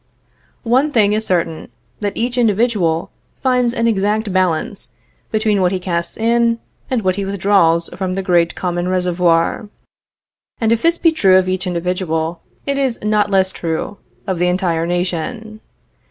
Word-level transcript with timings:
One 0.63 0.91
thing 0.91 1.13
is 1.13 1.27
certain; 1.27 1.69
that 1.99 2.17
each 2.17 2.35
individual 2.35 3.11
finds 3.39 3.71
an 3.71 3.85
exact 3.85 4.33
balance 4.33 4.95
between 5.31 5.61
what 5.61 5.71
he 5.71 5.77
casts 5.79 6.17
in 6.17 6.57
and 6.89 7.03
what 7.03 7.17
he 7.17 7.23
withdraws 7.23 7.87
from 7.95 8.15
the 8.15 8.23
great 8.23 8.55
common 8.55 8.87
reservoir; 8.87 9.69
and 10.59 10.71
if 10.71 10.81
this 10.81 10.97
be 10.97 11.11
true 11.11 11.37
of 11.37 11.47
each 11.47 11.67
individual, 11.67 12.41
it 12.65 12.79
is 12.79 12.97
not 13.03 13.29
less 13.29 13.51
true 13.51 13.97
of 14.25 14.39
the 14.39 14.47
entire 14.47 14.87
nation. 14.87 15.61